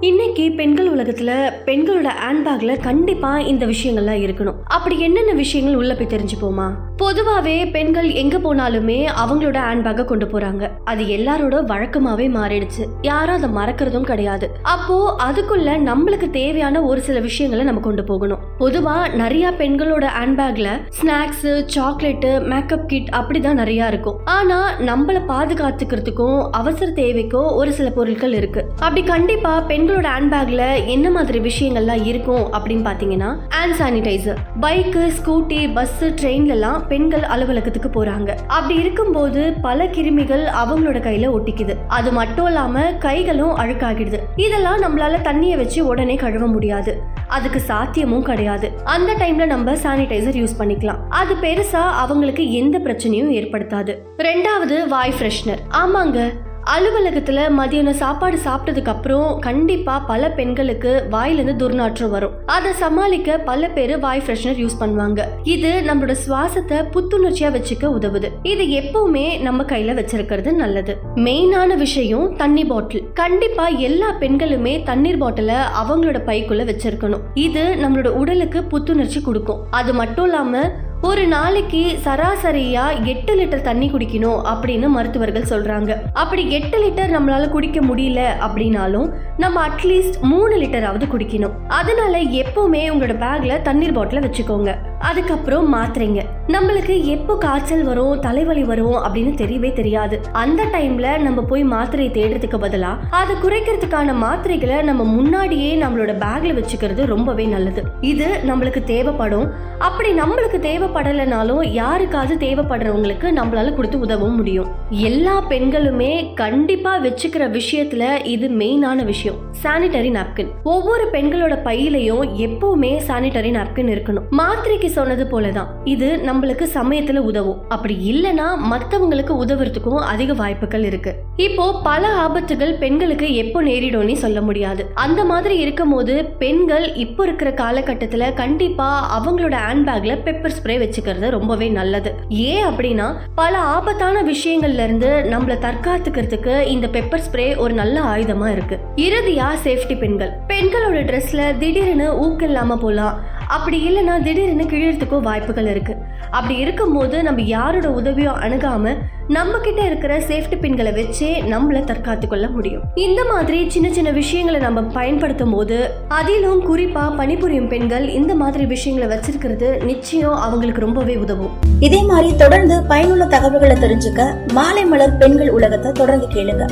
இன்னைக்கு 0.00 0.52
பெண்கள் 0.52 0.96
உலகத்துல 0.96 1.52
பெண்களோட 1.66 2.08
ஹேண்ட்பேக்ல 2.22 2.80
கண்டிப்பா 2.80 3.38
இந்த 3.38 3.66
விஷயங்கள்லாம் 3.66 4.24
இருக்கணும். 4.24 4.54
அப்படி 4.64 5.00
என்னென்ன 5.00 5.32
விஷயங்கள் 5.32 5.76
உள்ள 5.76 5.94
போய் 5.94 6.06
தெரிஞ்சுப்போமா? 6.06 6.72
பொதுவாவே 6.96 7.70
பெண்கள் 7.70 8.10
எங்க 8.10 8.38
போனாலுமே 8.38 9.08
அவங்களோட 9.24 9.58
ஹேண்ட்பேக்கை 9.58 10.04
கொண்டு 10.04 10.26
போறாங்க. 10.26 10.70
அது 10.84 11.04
எல்லாரோட 11.04 11.64
வழக்கமாவே 11.64 12.28
மாறிடுச்சு. 12.28 12.86
யாரும் 13.02 13.34
அதை 13.34 13.50
மறக்கிறதும் 13.50 14.00
கிடையாது. 14.00 14.50
அப்போ 14.62 15.16
அதுக்குள்ள 15.28 15.90
நம்மளுக்கு 15.90 16.30
தேவையான 16.30 16.82
ஒரு 16.82 17.00
சில 17.00 17.20
விஷயங்களை 17.20 17.64
நம்ம 17.64 17.80
கொண்டு 17.80 18.04
போகணும். 18.04 18.38
பொதுவா 18.58 19.14
நிறைய 19.14 19.54
பெண்களோட 19.58 20.06
ஹேண்ட்பேக்ல 20.20 20.68
ஸ்நாக்ஸ் 21.02 21.66
சாக்லேட்டு 21.76 22.44
மேக்கப் 22.44 22.88
கிட் 22.88 23.08
அப்படிதான் 23.12 23.52
நிறைய 23.52 23.88
இருக்கும். 23.88 24.20
ஆனா 24.24 24.78
நம்மள 24.80 25.20
பாதுகாத்துக்கிறதுக்கும் 25.28 26.48
அவசர 26.50 26.92
தேவைக்கும் 26.92 27.54
ஒரு 27.54 27.72
சில 27.72 27.90
பொருட்கள் 27.90 28.32
இருக்கு. 28.32 28.66
அப்படி 28.78 29.02
கண்டிப்பா 29.02 29.62
பெண்களோட 29.84 30.08
ஹேண்ட்பேக்ல 30.16 30.86
என்ன 30.86 31.10
மாதிரி 31.10 31.38
விஷயங்கள்லாம் 31.38 32.06
இருக்கும் 32.06 32.52
அப்படின்னு 32.52 32.86
பாத்தீங்கன்னா 32.88 33.36
hand 33.54 33.74
sanitiser 33.78 34.36
bike 34.60 35.10
scooty 35.18 35.74
bus 35.74 36.04
ட்ரெயின்ல 36.04 36.46
எல்லாம் 36.46 36.86
பெண்கள் 36.86 37.20
அலுவலகத்துக்கு 37.20 37.88
போறாங்க. 37.88 38.36
அப்படி 38.46 38.80
இருக்கும்போது 38.80 39.54
பல 39.62 39.84
கிருமிகள் 39.84 40.44
அவங்களோட 40.64 41.00
கையில 41.00 41.30
ஒட்டிக்குது. 41.36 41.74
அது 41.88 42.12
மட்டும் 42.12 42.46
இல்லாம 42.46 42.80
கைகளும் 42.80 43.56
அழுக்காகிடுது. 43.56 44.18
இதெல்லாம் 44.36 44.82
நம்மளால 44.82 45.18
தண்ணியை 45.22 45.56
வச்சு 45.56 45.86
உடனே 45.86 46.14
கழுவ 46.14 46.46
முடியாது. 46.46 47.02
அதுக்கு 47.28 47.62
சாத்தியமும் 47.68 48.22
கிடையாது. 48.22 48.72
அந்த 48.84 49.12
டைம்ல 49.12 49.46
நம்ம 49.46 49.72
சானிடைசர் 49.72 50.40
யூஸ் 50.40 50.56
பண்ணிக்கலாம். 50.58 50.98
அது 51.08 51.34
பெருசா 51.34 51.84
அவங்களுக்கு 52.04 52.52
எந்த 52.52 52.78
பிரச்சனையும் 52.78 53.30
ஏற்படுத்தாது. 53.30 53.94
ரெண்டாவது 54.18 54.88
வாய் 54.88 55.14
ஃப்ரெஷ்னர் 55.20 55.58
ஆமாங்க. 55.70 56.30
அலுவலகத்தில் 56.72 57.40
மதியானம் 57.58 58.00
சாப்பாடு 58.02 58.36
சாப்பிட்டதுக்கு 58.44 58.92
அப்புறம் 58.92 59.38
கண்டிப்பாக 59.38 60.06
பல 60.06 60.30
பெண்களுக்கு 60.30 61.06
வாயிலிருந்து 61.10 61.54
துர்நாற்றம் 61.62 62.10
வரும். 62.10 62.34
அதை 62.46 62.72
சமாளிக்க 62.72 63.38
பல 63.38 63.68
பேர் 63.68 63.98
வாய் 63.98 64.22
ஃப்ரெஷ்னர் 64.26 64.60
யூஸ் 64.62 64.78
பண்ணுவாங்க. 64.80 65.20
இது 65.42 65.82
நம்மளோட 65.86 66.14
சுவாசத்தை 66.26 66.78
புத்துணர்ச்சியா 66.94 67.50
வச்சுக்க 67.56 67.90
உதவுது. 67.98 68.28
இது 68.42 68.64
எப்பவுமே 68.80 69.40
நம்ம 69.40 69.62
கையில 69.62 69.96
வச்சிருக்கிறது 70.00 70.52
நல்லது. 70.52 70.96
மெயினான 71.16 71.76
விஷயம் 71.76 72.36
தண்ணி 72.36 72.64
பாட்டில். 72.64 73.04
கண்டிப்பா 73.12 73.66
எல்லா 73.66 74.10
பெண்களுமே 74.20 74.82
தண்ணீர் 74.82 75.18
பாட்டிலை 75.18 75.54
அவங்களோட 75.82 76.20
பைக்குள்ள 76.30 76.64
வச்சிருக்கணும். 76.72 77.20
இது 77.34 77.76
நம்மளோட 77.82 78.06
உடலுக்கு 78.06 78.62
புத்துணர்ச்சி 78.64 79.20
கொடுக்கும். 79.20 79.62
அது 79.70 79.94
மட்டும் 79.94 80.24
இல்லாம 80.24 80.64
ஒரு 81.04 81.26
நாளைக்கு 81.26 81.98
சராசரியா 82.04 83.04
எட்டு 83.04 83.32
லிட்டர் 83.34 83.60
தண்ணி 83.60 83.90
குடிக்கணும் 83.90 84.38
அப்படின்னு 84.44 84.88
மருத்துவர்கள் 84.88 85.42
சொல்றாங்க. 85.42 85.96
அப்படி 86.12 86.50
எட்டு 86.50 86.76
லிட்டர் 86.84 87.14
நம்மளால 87.16 87.48
குடிக்க 87.48 87.80
முடியல 87.80 88.20
அப்படின்னாலும் 88.40 89.12
நம்ம 89.36 89.68
அட்லீஸ்ட் 89.68 90.20
மூணு 90.20 90.56
லிட்டராவது 90.56 91.06
குடிக்கணும். 91.06 91.56
அதனால 91.68 92.20
எப்பவுமே 92.20 92.82
உங்களோட 92.94 93.16
பேக்ல 93.24 93.62
தண்ணீர் 93.62 93.92
பாட்டில 93.92 94.24
வச்சுக்கோங்க. 94.26 94.76
அதுக்கப்புறம் 95.08 95.66
மாத்திரைங்க 95.74 96.20
நம்மளுக்கு 96.48 96.94
எப்போ 97.04 97.34
காய்ச்சல் 97.36 97.84
வரும் 97.84 98.20
தலைவலி 98.20 98.64
வரும் 98.64 98.96
அப்படின்னு 99.04 99.32
தெரியவே 99.42 99.70
தெரியாது. 99.72 100.16
அந்த 100.42 100.64
டைம்ல 100.64 101.08
நம்ம 101.18 101.42
போய் 101.42 101.62
மாத்திரையை 101.64 102.10
தேடுறதுக்கு 102.16 102.58
பதிலா 102.64 102.90
அதை 103.20 103.34
குறைக்கிறதுக்கான 103.36 104.14
மாத்திரைகளை 104.24 104.82
நம்ம 104.82 105.04
முன்னாடியே 105.04 105.70
நம்மளோட 105.82 106.12
பேக்ல 106.24 106.52
வச்சுக்கிறது 106.58 107.04
ரொம்பவே 107.06 107.44
நல்லது. 107.44 107.82
இது 108.12 108.28
நம்மளுக்கு 108.46 108.82
தேவைப்படும். 108.84 109.46
அப்படி 109.78 110.10
நம்மளுக்கு 110.20 110.60
தேவைப்படலைனாலும் 110.68 111.62
யாருக்காவது 111.72 112.36
தேவைப்படுறவங்களுக்கு 112.46 113.30
நம்மளால 113.40 113.74
கொடுத்து 113.74 113.98
உதவும் 113.98 114.36
முடியும். 114.36 114.70
எல்லா 115.10 115.36
பெண்களுமே 115.48 116.12
கண்டிப்பா 116.34 116.94
வச்சுக்கிற 116.98 117.46
விஷயத்துல 117.58 118.04
இது 118.34 118.48
மெயினான 118.62 119.04
விஷயம். 119.04 119.40
சானிட்டரி 119.62 120.12
நாப்கின் 120.18 120.52
ஒவ்வொரு 120.74 121.06
பெண்களோட 121.12 121.56
பையிலையும் 121.68 122.24
எப்பவுமே 122.46 122.92
சானிட்டரி 123.08 123.52
நாப்கின் 123.58 123.92
இருக்கணும். 123.94 124.28
மாத்திரைக்கு 124.40 124.90
சொன்னது 124.96 125.24
போலதான். 125.32 125.70
இது 125.94 126.08
நம்மளுக்கு 126.28 126.64
சமயத்துல 126.74 127.22
உதவும். 127.30 127.60
அப்படி 127.68 127.94
இல்லனா 128.12 128.46
மத்தவங்களுக்கு 128.72 129.32
உதவுறதுக்கும் 129.42 130.02
அதிக 130.12 130.32
வாய்ப்புகள் 130.40 130.84
இருக்கு. 130.90 131.12
இப்போ 131.46 131.66
பல 131.82 132.02
ஆபத்துகள் 132.24 132.72
பெண்களுக்கு 132.82 133.28
எப்போ 133.34 133.60
நேரிடும்னு 133.62 134.16
சொல்ல 134.24 134.40
முடியாது. 134.40 134.82
அந்த 135.06 135.20
மாதிரி 135.24 135.56
இருக்கும்போது 135.64 136.14
பெண்கள் 136.42 136.86
இப்போ 137.04 137.22
இருக்கிற 137.24 137.50
காலகட்டத்துல 137.62 138.32
கண்டிப்பா 138.34 138.88
அவங்களோட 139.18 139.56
ஹேண்ட்பேக்ல 139.66 140.14
பெப்பர் 140.26 140.56
ஸ்ப்ரே 140.58 140.76
வச்சுக்கிறது 140.82 141.28
ரொம்பவே 141.36 141.68
நல்லது. 141.78 142.12
ஏன் 142.48 142.66
அப்படின்னா 142.66 143.08
பல 143.34 143.54
ஆபத்தான 143.76 144.22
விஷயங்கள்ல 144.32 144.84
இருந்து 144.86 145.10
நம்மள 145.32 145.54
தற்காத்துக்கிறதுக்கு 145.66 146.54
இந்த 146.74 146.86
பெப்பர் 146.96 147.24
ஸ்ப்ரே 147.26 147.48
ஒரு 147.64 147.74
நல்ல 147.74 147.96
ஆயுதமா 148.12 148.48
இருக்கு. 148.56 148.78
இறுதியா 148.96 149.48
சேஃப்டி 149.64 149.96
பெண்கள். 149.98 150.32
பெண்களோட 150.48 151.00
ட்ரெஸ்ல 151.08 151.42
திடீர்னு 151.62 152.08
ஊக்கம் 152.24 152.48
இல்லாம 152.48 152.76
போலாம். 152.84 153.14
அப்படி 153.48 153.78
இல்லைன்னா 153.88 154.22
திடீர்னு 154.22 154.64
கிழியறதுக்கோ 154.64 155.20
வாய்ப்புகள் 155.20 155.64
இருக்குது 155.64 156.00
அப்படி 156.30 156.56
இருக்கும்போது 156.56 157.22
நம்ம 157.22 157.42
யாரோட 157.42 157.90
உதவியும் 157.90 158.34
அணுகாமல் 158.34 158.96
நம்ம 159.28 159.58
இருக்கிற 159.64 160.18
சேஃப்டி 160.18 160.56
பின்களை 160.60 160.92
வச்சே 160.94 161.28
நம்மளை 161.52 161.84
தற்காத்து 161.84 162.26
கொள்ள 162.26 162.48
முடியும். 162.48 162.82
இந்த 162.94 163.24
மாதிரி 163.24 163.70
சின்ன 163.70 163.90
சின்ன 163.92 164.10
விஷயங்களை 164.10 164.60
நம்ம 164.60 164.82
பயன்படுத்தும் 164.82 165.50
போது 165.50 165.90
அதிலும் 166.08 166.60
குறிப்பாக 166.60 167.14
பணிபுரியும் 167.14 167.68
பெண்கள் 167.68 168.08
இந்த 168.08 168.34
மாதிரி 168.34 168.66
விஷயங்களை 168.66 169.16
வச்சிருக்கிறது 169.16 169.84
நிச்சயம் 169.84 170.36
அவங்களுக்கு 170.36 170.80
ரொம்பவே 170.80 171.16
உதவும். 171.16 171.52
இதே 171.80 172.02
மாதிரி 172.02 172.36
தொடர்ந்து 172.36 172.82
பயனுள்ள 172.82 173.24
தகவல்களை 173.24 173.76
தெரிஞ்சுக்க 173.76 174.52
மாலை 174.52 174.84
மலர் 174.84 175.16
பெண்கள் 175.16 175.48
உலகத்தை 175.48 175.92
தொடர்ந்து 175.92 176.26
கேளுங்க. 176.34 176.66